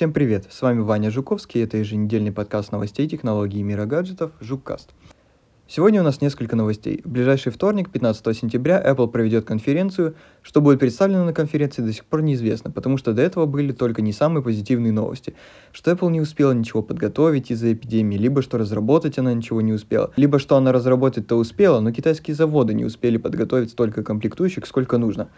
[0.00, 4.94] Всем привет, с вами Ваня Жуковский, это еженедельный подкаст новостей технологий мира гаджетов Жуккаст.
[5.68, 7.02] Сегодня у нас несколько новостей.
[7.04, 10.14] В ближайший вторник, 15 сентября, Apple проведет конференцию.
[10.40, 14.00] Что будет представлено на конференции, до сих пор неизвестно, потому что до этого были только
[14.00, 15.34] не самые позитивные новости.
[15.70, 20.12] Что Apple не успела ничего подготовить из-за эпидемии, либо что разработать она ничего не успела,
[20.16, 25.28] либо что она разработать-то успела, но китайские заводы не успели подготовить столько комплектующих, сколько нужно.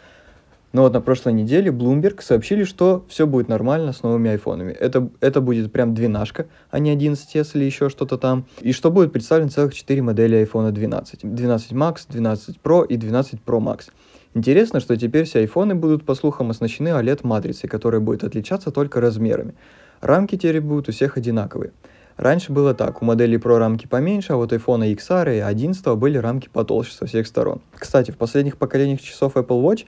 [0.72, 4.72] Но вот на прошлой неделе Bloomberg сообщили, что все будет нормально с новыми айфонами.
[4.72, 8.46] Это, это будет прям двенашка, а не 11s или еще что-то там.
[8.60, 11.20] И что будет представлено целых 4 модели iPhone 12.
[11.22, 13.90] 12 Max, 12 Pro и 12 Pro Max.
[14.34, 19.54] Интересно, что теперь все айфоны будут, по слухам, оснащены OLED-матрицей, которая будет отличаться только размерами.
[20.00, 21.72] Рамки теперь будут у всех одинаковые.
[22.16, 26.18] Раньше было так, у моделей Pro рамки поменьше, а вот iPhone XR и 11 были
[26.18, 27.60] рамки потолще со всех сторон.
[27.74, 29.86] Кстати, в последних поколениях часов Apple Watch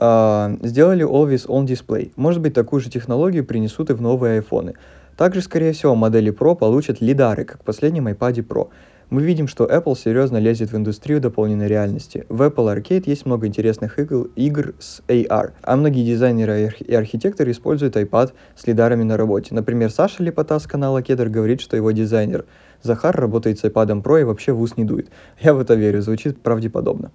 [0.00, 2.12] сделали Always On Display.
[2.16, 4.74] Может быть, такую же технологию принесут и в новые айфоны.
[5.16, 8.68] Также, скорее всего, модели Pro получат лидары, как в последнем iPad Pro.
[9.10, 12.24] Мы видим, что Apple серьезно лезет в индустрию дополненной реальности.
[12.28, 17.50] В Apple Arcade есть много интересных игр, игр с AR, а многие дизайнеры и архитекторы
[17.50, 19.52] используют iPad с лидарами на работе.
[19.52, 22.44] Например, Саша Лепота с канала Кедр говорит, что его дизайнер
[22.82, 25.10] Захар работает с iPad Pro и вообще в ус не дует.
[25.40, 27.10] Я в это верю, звучит правдеподобно.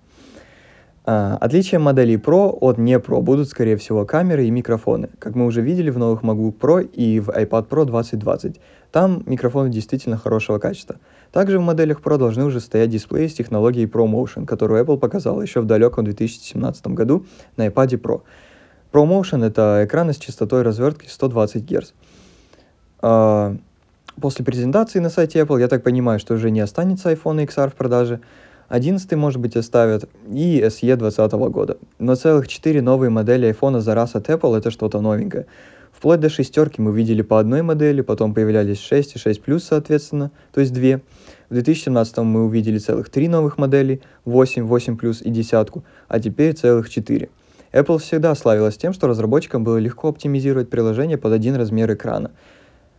[1.08, 5.45] А, отличием моделей Pro от не Pro будут, скорее всего, камеры и микрофоны, как мы
[5.45, 8.59] уже видели в новых MacBook Pro и в iPad Pro 2020.
[8.92, 10.95] Там микрофоны действительно хорошего качества.
[11.31, 15.62] Также в моделях Pro должны уже стоять дисплеи с технологией ProMotion, которую Apple показала еще
[15.62, 17.25] в далеком 2017 году
[17.56, 18.22] на iPad Pro.
[18.92, 21.92] ProMotion— это экраны с частотой развертки 120 Гц.
[23.02, 23.56] А,
[24.19, 27.75] после презентации на сайте Apple, я так понимаю, что уже не останется iPhone XR в
[27.75, 28.22] продаже,
[28.76, 31.78] 11 может быть оставят и SE 2020 года.
[31.98, 35.45] Но целых 4 новые модели iPhone за раз от Apple это что-то новенькое.
[35.94, 40.31] Вплоть до шестерки мы видели по одной модели, потом появлялись 6 и 6 плюс соответственно,
[40.53, 41.02] то есть две.
[41.50, 46.53] В 2017 мы увидели целых три новых модели, 8, 8 плюс и десятку, а теперь
[46.53, 47.30] целых 4.
[47.72, 52.31] Apple всегда славилась тем, что разработчикам было легко оптимизировать приложение под один размер экрана.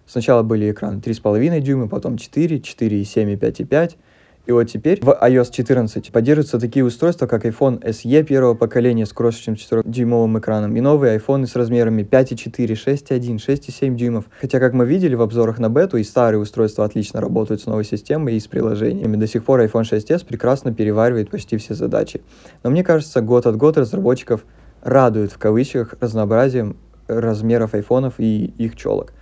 [0.06, 3.96] Сначала были экраны 3,5 дюйма, потом 4, 4,7 и 5,5,
[4.46, 9.12] и вот теперь в iOS 14 поддерживаются такие устройства, как iPhone SE первого поколения с
[9.12, 14.26] крошечным 4-дюймовым экраном и новые iPhone с размерами 5,4, 6,1, 6,7 дюймов.
[14.40, 17.84] Хотя, как мы видели в обзорах на бету, и старые устройства отлично работают с новой
[17.84, 19.16] системой и с приложениями.
[19.16, 22.22] До сих пор iPhone 6s прекрасно переваривает почти все задачи.
[22.62, 24.44] Но мне кажется, год от года разработчиков
[24.82, 26.76] радует в кавычках разнообразием
[27.08, 29.12] размеров айфонов и их челок.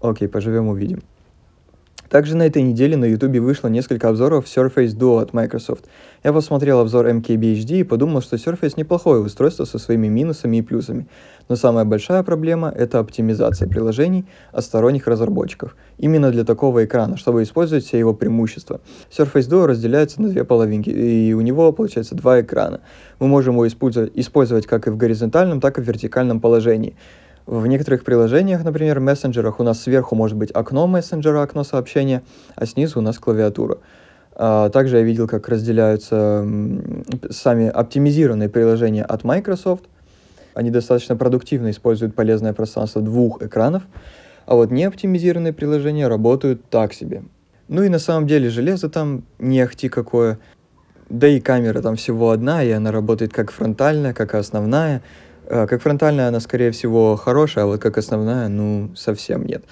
[0.00, 1.02] Окей, поживем увидим.
[2.12, 5.86] Также на этой неделе на YouTube вышло несколько обзоров Surface Duo от Microsoft.
[6.22, 11.06] Я посмотрел обзор MKBHD и подумал, что Surface неплохое устройство со своими минусами и плюсами.
[11.48, 15.74] Но самая большая проблема— это оптимизация приложений от сторонних разработчиков.
[15.96, 18.82] Именно для такого экрана, чтобы использовать все его преимущества.
[19.10, 22.80] Surface Duo разделяется на две половинки, и у него получается два экрана.
[23.20, 26.94] Мы можем его использовать, как и в горизонтальном, так и в вертикальном положении.
[27.46, 32.22] В некоторых приложениях, например, в мессенджерах, у нас сверху может быть окно мессенджера, окно сообщения,
[32.54, 33.78] а снизу у нас клавиатура.
[34.34, 36.46] А, также я видел, как разделяются
[37.30, 39.84] сами оптимизированные приложения от Microsoft.
[40.54, 43.82] Они достаточно продуктивно используют полезное пространство двух экранов,
[44.46, 47.24] а вот неоптимизированные приложения работают так себе.
[47.68, 50.38] Ну и на самом деле железо там не ахти какое,
[51.08, 55.02] да и камера там всего одна, и она работает как фронтальная, как и основная,
[55.52, 59.64] как фронтальная она, скорее всего, хорошая, а вот как основная, ну, совсем нет.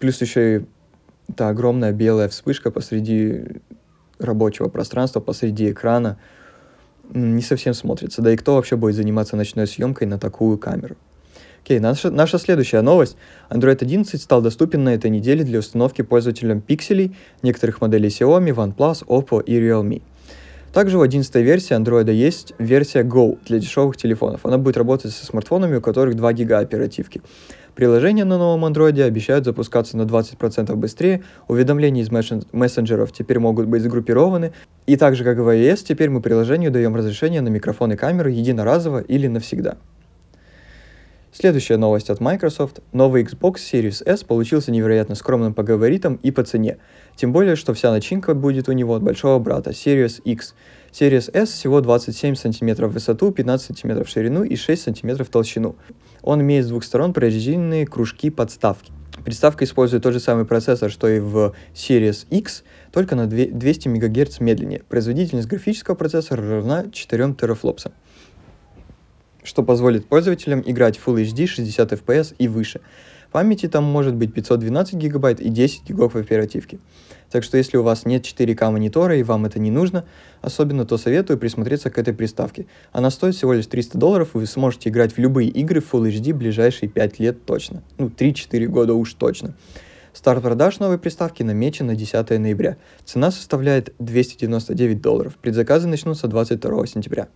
[0.00, 0.64] Плюс еще и
[1.36, 3.44] та огромная белая вспышка посреди
[4.18, 6.18] рабочего пространства, посреди экрана,
[7.14, 8.20] не совсем смотрится.
[8.20, 10.96] Да и кто вообще будет заниматься ночной съемкой на такую камеру?
[11.62, 13.16] Окей, наша, наша следующая новость.
[13.50, 19.06] Android 11 стал доступен на этой неделе для установки пользователям пикселей некоторых моделей Xiaomi, OnePlus,
[19.06, 20.02] Oppo и Realme.
[20.78, 24.46] Также в 11 версии Android есть версия Go для дешевых телефонов.
[24.46, 27.20] Она будет работать со смартфонами, у которых 2 гига оперативки.
[27.74, 32.12] Приложения на новом Android обещают запускаться на 20% быстрее, уведомления из
[32.52, 34.52] мессенджеров теперь могут быть сгруппированы,
[34.86, 38.30] и так же, как в iOS, теперь мы приложению даем разрешение на микрофон и камеру
[38.30, 39.78] единоразово или навсегда.
[41.30, 42.80] Следующая новость от Microsoft.
[42.92, 46.78] Новый Xbox Series S получился невероятно скромным по габаритам и по цене.
[47.16, 50.54] Тем более, что вся начинка будет у него от большого брата Series X.
[50.90, 55.28] Series S всего 27 см в высоту, 15 см в ширину и 6 см в
[55.28, 55.76] толщину.
[56.22, 58.90] Он имеет с двух сторон прорезиненные кружки подставки.
[59.22, 64.40] Приставка использует тот же самый процессор, что и в Series X, только на 200 МГц
[64.40, 64.82] медленнее.
[64.88, 67.92] Производительность графического процессора равна 4 терафлопсам
[69.48, 72.80] что позволит пользователям играть Full HD 60 FPS и выше.
[73.32, 76.78] Памяти там может быть 512 гигабайт и 10 гигов оперативки.
[77.30, 80.04] Так что если у вас нет 4К монитора и вам это не нужно,
[80.42, 82.66] особенно, то советую присмотреться к этой приставке.
[82.92, 86.10] Она стоит всего лишь 300 долларов, и вы сможете играть в любые игры в Full
[86.10, 87.82] HD ближайшие 5 лет точно.
[87.96, 89.54] Ну, 3-4 года уж точно.
[90.12, 92.76] Старт продаж новой приставки намечен на 10 ноября.
[93.06, 95.36] Цена составляет 299 долларов.
[95.40, 97.28] Предзаказы начнутся 22 сентября.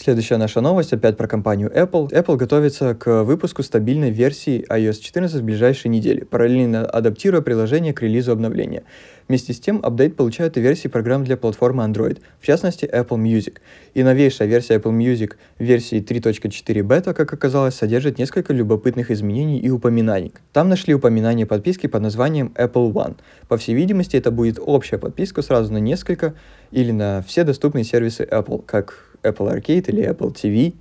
[0.00, 2.08] Следующая наша новость опять про компанию Apple.
[2.12, 8.00] Apple готовится к выпуску стабильной версии iOS 14 в ближайшие недели, параллельно адаптируя приложение к
[8.00, 8.84] релизу обновления.
[9.26, 13.56] Вместе с тем, апдейт получают и версии программ для платформы Android, в частности Apple Music.
[13.94, 19.68] И новейшая версия Apple Music версии 3.4 бета, как оказалось, содержит несколько любопытных изменений и
[19.68, 20.32] упоминаний.
[20.52, 23.16] Там нашли упоминание подписки под названием Apple One.
[23.48, 26.34] По всей видимости, это будет общая подписка сразу на несколько
[26.70, 30.74] или на все доступные сервисы Apple, как Apple Arcade или Apple TV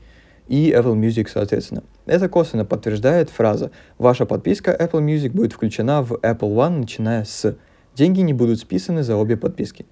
[0.47, 1.83] и Apple Music, соответственно.
[2.05, 7.55] Это косвенно подтверждает фраза «Ваша подписка Apple Music будет включена в Apple One, начиная с...»
[7.95, 9.85] Деньги не будут списаны за обе подписки.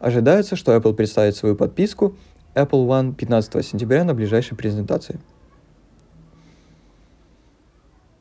[0.00, 2.16] Ожидается, что Apple представит свою подписку
[2.54, 5.20] Apple One 15 сентября на ближайшей презентации.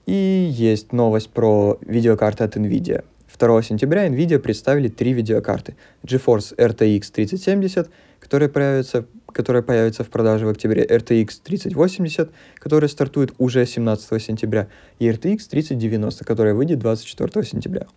[0.05, 3.03] И есть новость про видеокарты от NVIDIA.
[3.37, 5.75] 2 сентября NVIDIA представили три видеокарты.
[6.03, 13.33] GeForce RTX 3070, которая появится, которая появится в продаже в октябре, RTX 3080, которая стартует
[13.37, 14.67] уже 17 сентября,
[14.99, 17.87] и RTX 3090, которая выйдет 24 сентября.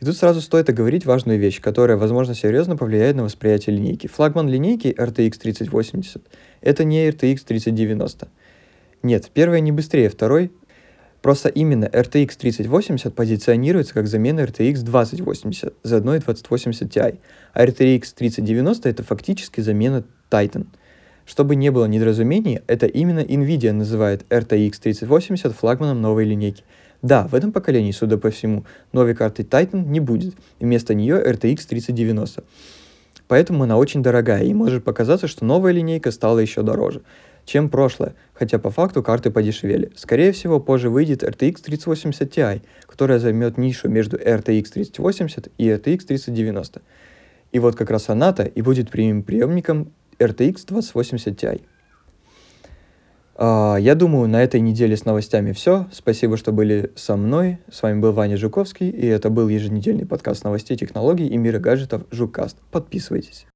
[0.00, 4.06] И тут сразу стоит оговорить важную вещь, которая, возможно, серьезно повлияет на восприятие линейки.
[4.06, 6.22] Флагман линейки RTX 3080—
[6.60, 8.28] это не RTX 3090.
[9.02, 10.52] Нет, первое не быстрее второй,
[11.22, 17.18] Просто именно RTX 3080 позиционируется как замена RTX 2080, заодно и 2080 Ti,
[17.54, 20.66] а RTX 3090 это фактически замена Titan.
[21.26, 26.62] Чтобы не было недоразумений, это именно Nvidia называет RTX 3080 флагманом новой линейки.
[27.02, 31.66] Да, в этом поколении, судя по всему, новой карты Titan не будет, вместо нее RTX
[31.68, 32.44] 3090.
[33.26, 37.02] Поэтому она очень дорогая, и может показаться, что новая линейка стала еще дороже
[37.48, 39.90] чем прошлое, хотя по факту карты подешевели.
[39.96, 45.98] Скорее всего, позже выйдет RTX 3080 Ti, которая займет нишу между RTX 3080 и RTX
[46.00, 46.82] 3090.
[47.50, 51.62] И вот как раз она-то и будет прямым приемником RTX 2080 Ti.
[53.34, 55.86] Uh, я думаю, на этой неделе с новостями все.
[55.92, 57.60] Спасибо, что были со мной.
[57.70, 62.02] С вами был Ваня Жуковский, и это был еженедельный подкаст новостей, технологий и мира гаджетов
[62.10, 62.58] Жуккаст.
[62.72, 63.46] Подписывайтесь.